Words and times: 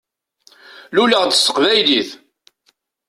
Luleɣ-d 0.95 1.31
s 1.35 1.39
teqbaylit. 1.45 2.09